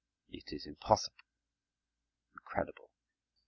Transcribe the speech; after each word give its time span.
It 0.31 0.51
is 0.51 0.65
impossible, 0.65 1.21
incredible! 2.33 2.89